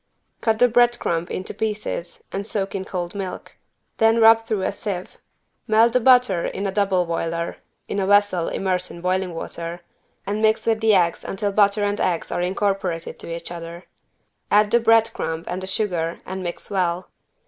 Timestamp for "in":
2.73-2.85, 6.43-6.65, 7.87-7.99, 8.89-9.01